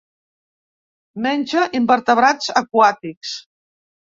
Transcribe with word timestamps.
Menja 1.25 1.67
invertebrats 1.81 2.49
aquàtics. 2.63 3.37